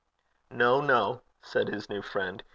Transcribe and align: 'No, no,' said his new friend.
'No, 0.49 0.81
no,' 0.83 1.21
said 1.43 1.67
his 1.67 1.87
new 1.87 2.01
friend. 2.01 2.41